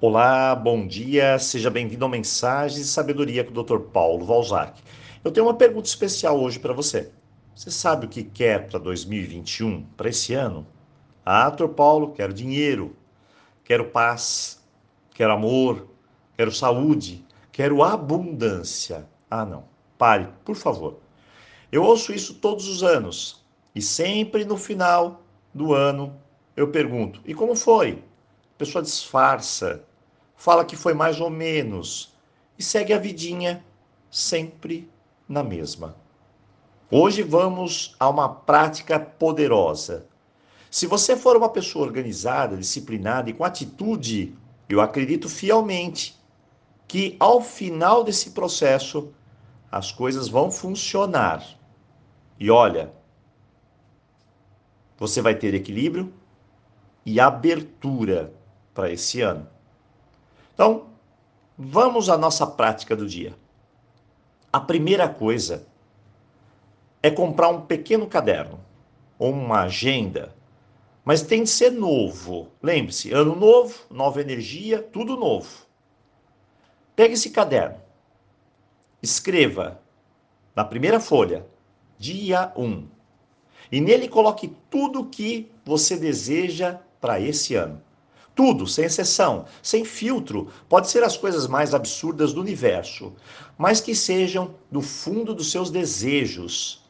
[0.00, 3.80] Olá, bom dia, seja bem-vindo ao Mensagens de Sabedoria com o Dr.
[3.80, 4.80] Paulo Valzac.
[5.24, 7.10] Eu tenho uma pergunta especial hoje para você.
[7.52, 10.64] Você sabe o que quer para 2021, para esse ano?
[11.26, 11.66] Ah, Dr.
[11.70, 12.94] Paulo, quero dinheiro,
[13.64, 14.64] quero paz,
[15.16, 15.88] quero amor,
[16.36, 19.04] quero saúde, quero abundância.
[19.28, 19.64] Ah, não,
[19.98, 21.00] pare, por favor.
[21.72, 23.44] Eu ouço isso todos os anos
[23.74, 26.16] e sempre no final do ano
[26.56, 28.04] eu pergunto: e como foi?
[28.54, 29.87] A pessoa disfarça,
[30.38, 32.16] fala que foi mais ou menos
[32.56, 33.62] e segue a vidinha
[34.08, 34.88] sempre
[35.28, 35.96] na mesma.
[36.90, 40.06] Hoje vamos a uma prática poderosa.
[40.70, 44.34] Se você for uma pessoa organizada, disciplinada e com atitude,
[44.68, 46.16] eu acredito fielmente
[46.86, 49.12] que ao final desse processo
[49.70, 51.44] as coisas vão funcionar.
[52.38, 52.92] E olha,
[54.96, 56.12] você vai ter equilíbrio
[57.04, 58.32] e abertura
[58.72, 59.57] para esse ano.
[60.58, 60.88] Então,
[61.56, 63.32] vamos à nossa prática do dia.
[64.52, 65.64] A primeira coisa
[67.00, 68.58] é comprar um pequeno caderno
[69.20, 70.34] ou uma agenda,
[71.04, 72.48] mas tem de ser novo.
[72.60, 75.64] Lembre-se, ano novo, nova energia, tudo novo.
[76.96, 77.80] Pegue esse caderno,
[79.00, 79.80] escreva
[80.56, 81.46] na primeira folha,
[81.96, 82.84] dia 1,
[83.70, 87.80] e nele coloque tudo o que você deseja para esse ano.
[88.38, 90.46] Tudo, sem exceção, sem filtro.
[90.68, 93.16] Pode ser as coisas mais absurdas do universo,
[93.58, 96.88] mas que sejam do fundo dos seus desejos.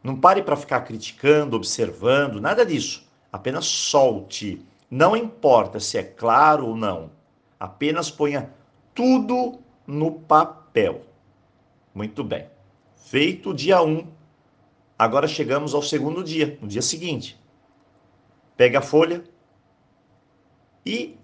[0.00, 3.04] Não pare para ficar criticando, observando, nada disso.
[3.32, 4.64] Apenas solte.
[4.88, 7.10] Não importa se é claro ou não.
[7.58, 8.48] Apenas ponha
[8.94, 11.02] tudo no papel.
[11.92, 12.46] Muito bem.
[12.94, 13.88] Feito o dia 1.
[13.88, 14.06] Um,
[14.96, 17.36] agora chegamos ao segundo dia, no dia seguinte.
[18.56, 19.24] Pega a folha,
[20.84, 21.18] e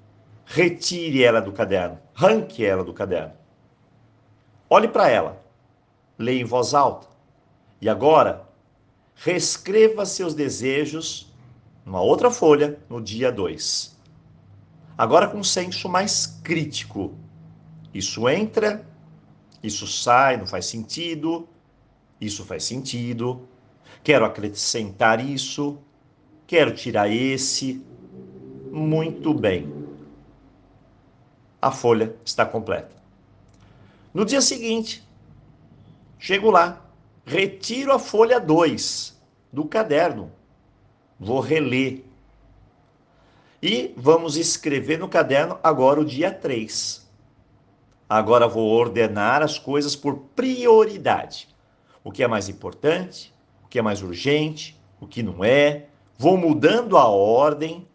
[0.45, 3.35] retire ela do caderno, arranque ela do caderno.
[4.71, 5.43] Olhe para ela,
[6.19, 7.07] leia em voz alta.
[7.81, 8.47] E agora,
[9.15, 11.33] reescreva seus desejos
[11.85, 13.97] numa outra folha no dia 2.
[14.97, 17.15] Agora com um senso mais crítico.
[17.95, 18.87] Isso entra,
[19.63, 21.49] isso sai, não faz sentido,
[22.21, 23.49] isso faz sentido.
[24.03, 25.79] Quero acrescentar isso,
[26.47, 27.85] quero tirar esse,
[28.71, 29.73] muito bem.
[31.61, 32.97] A folha está completa.
[34.15, 35.07] No dia seguinte,
[36.19, 36.83] chego lá,
[37.25, 39.17] retiro a folha 2
[39.53, 40.31] do caderno,
[41.19, 42.05] vou reler.
[43.63, 47.07] E vamos escrever no caderno agora o dia 3.
[48.09, 51.49] Agora vou ordenar as coisas por prioridade.
[52.03, 55.87] O que é mais importante, o que é mais urgente, o que não é.
[56.17, 57.87] Vou mudando a ordem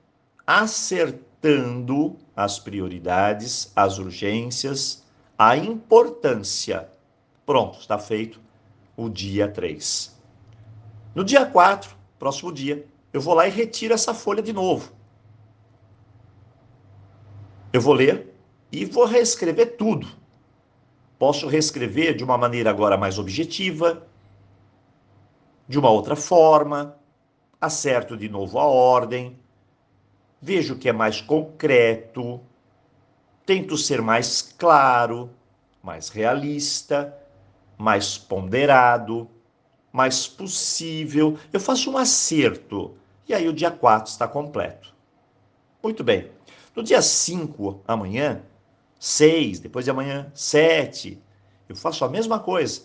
[0.46, 5.04] acertando as prioridades, as urgências,
[5.38, 6.90] a importância.
[7.46, 8.40] Pronto, está feito
[8.96, 10.20] o dia 3.
[11.16, 14.92] No dia 4, próximo dia, eu vou lá e retiro essa folha de novo.
[17.72, 18.34] Eu vou ler
[18.72, 20.08] e vou reescrever tudo.
[21.18, 24.08] Posso reescrever de uma maneira agora mais objetiva,
[25.68, 26.98] de uma outra forma,
[27.62, 29.40] acerto de novo a ordem,
[30.44, 32.42] vejo que é mais concreto,
[33.46, 35.30] tento ser mais claro,
[35.82, 37.18] mais realista,
[37.78, 39.30] mais ponderado,
[39.90, 41.40] mais possível.
[41.54, 42.94] Eu faço um acerto
[43.26, 44.94] e aí o dia 4 está completo.
[45.82, 46.30] Muito bem.
[46.76, 48.44] No dia 5, amanhã,
[49.00, 51.22] 6, depois de amanhã, 7,
[51.70, 52.82] eu faço a mesma coisa.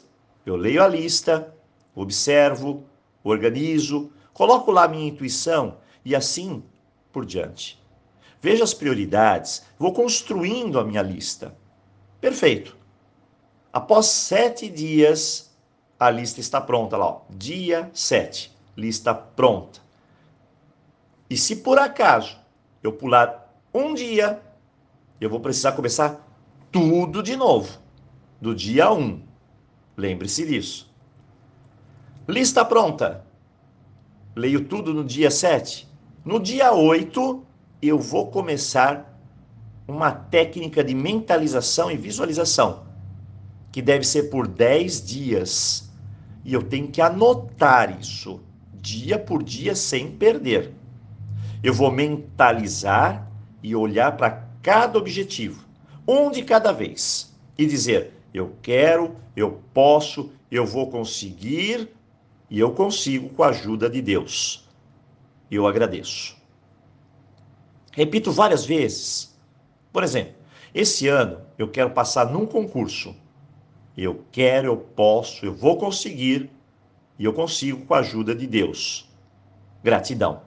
[0.46, 1.52] Eu leio a lista,
[1.92, 2.84] observo,
[3.24, 6.62] organizo, coloco lá minha intuição e assim
[7.18, 7.82] por diante.
[8.40, 11.52] Veja as prioridades, vou construindo a minha lista.
[12.20, 12.76] Perfeito.
[13.72, 15.52] Após sete dias,
[15.98, 17.22] a lista está pronta lá, ó.
[17.28, 19.80] dia sete, lista pronta.
[21.28, 22.38] E se por acaso
[22.84, 24.40] eu pular um dia,
[25.20, 26.24] eu vou precisar começar
[26.70, 27.80] tudo de novo,
[28.40, 28.96] do dia 1.
[28.96, 29.22] Um.
[29.96, 30.88] Lembre-se disso.
[32.28, 33.24] Lista pronta.
[34.36, 35.88] Leio tudo no dia 7.
[36.28, 37.42] No dia 8,
[37.80, 39.18] eu vou começar
[39.88, 42.82] uma técnica de mentalização e visualização,
[43.72, 45.90] que deve ser por 10 dias.
[46.44, 48.42] E eu tenho que anotar isso,
[48.74, 50.74] dia por dia, sem perder.
[51.62, 53.26] Eu vou mentalizar
[53.62, 55.64] e olhar para cada objetivo,
[56.06, 61.88] um de cada vez, e dizer: eu quero, eu posso, eu vou conseguir
[62.50, 64.67] e eu consigo com a ajuda de Deus
[65.56, 66.36] eu agradeço.
[67.92, 69.36] Repito várias vezes,
[69.92, 70.34] Por exemplo,
[70.74, 73.16] esse ano eu quero passar num concurso.
[73.96, 76.50] Eu quero, eu posso, eu vou conseguir
[77.18, 79.10] e eu consigo com a ajuda de Deus.
[79.82, 80.42] Gratidão.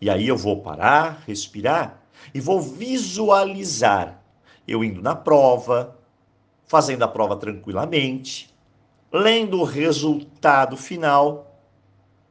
[0.00, 2.00] E aí eu vou parar, respirar
[2.32, 4.18] e vou visualizar
[4.68, 5.96] eu indo na prova,
[6.66, 8.54] fazendo a prova tranquilamente,
[9.10, 11.47] lendo o resultado final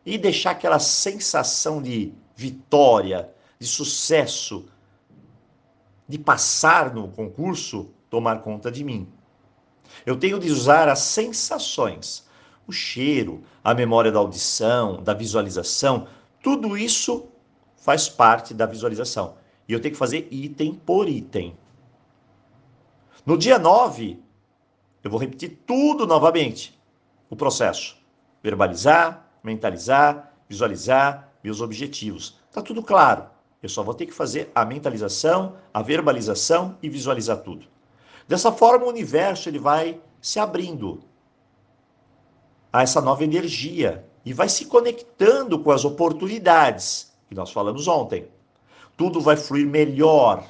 [0.07, 4.65] e deixar aquela sensação de vitória, de sucesso,
[6.07, 9.06] de passar no concurso tomar conta de mim.
[10.06, 12.25] Eu tenho de usar as sensações,
[12.65, 16.07] o cheiro, a memória da audição, da visualização,
[16.42, 17.27] tudo isso
[17.75, 19.36] faz parte da visualização.
[19.68, 21.57] E eu tenho que fazer item por item.
[23.25, 24.18] No dia 9,
[25.03, 26.80] eu vou repetir tudo novamente.
[27.30, 27.98] O processo:
[28.42, 32.40] verbalizar, mentalizar, visualizar meus objetivos.
[32.52, 33.26] Tá tudo claro.
[33.64, 37.66] Eu só vou ter que fazer a mentalização, a verbalização e visualizar tudo.
[38.28, 41.02] Dessa forma, o universo ele vai se abrindo
[42.72, 48.28] a essa nova energia e vai se conectando com as oportunidades que nós falamos ontem.
[48.96, 50.48] Tudo vai fluir melhor,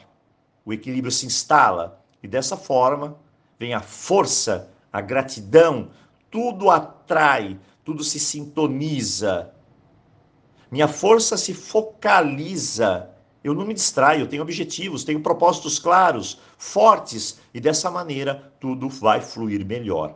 [0.66, 3.16] o equilíbrio se instala e dessa forma
[3.60, 5.90] vem a força, a gratidão,
[6.30, 9.52] tudo atrai, tudo se sintoniza.
[10.70, 13.10] Minha força se focaliza.
[13.44, 18.90] Eu não me distraio, eu tenho objetivos, tenho propósitos claros, fortes, e dessa maneira tudo
[18.90, 20.16] vai fluir melhor.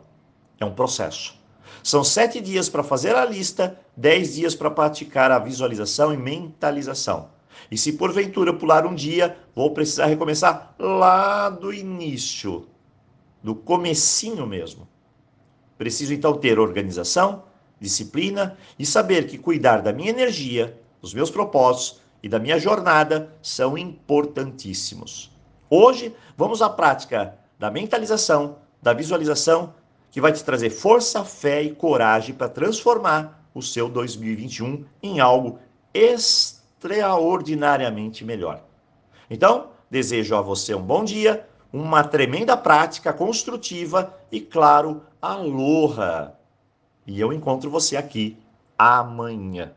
[0.60, 1.34] É um processo.
[1.82, 7.30] São sete dias para fazer a lista, dez dias para praticar a visualização e mentalização.
[7.70, 12.68] E se porventura pular um dia, vou precisar recomeçar lá do início,
[13.42, 14.86] do comecinho mesmo.
[15.82, 17.42] Preciso então ter organização,
[17.80, 23.34] disciplina e saber que cuidar da minha energia, dos meus propósitos e da minha jornada
[23.42, 25.36] são importantíssimos.
[25.68, 29.74] Hoje vamos à prática da mentalização, da visualização,
[30.08, 35.58] que vai te trazer força, fé e coragem para transformar o seu 2021 em algo
[35.92, 38.62] extraordinariamente melhor.
[39.28, 46.36] Então, desejo a você um bom dia, uma tremenda prática construtiva e, claro, aloha!
[47.06, 48.36] E eu encontro você aqui
[48.76, 49.72] amanhã.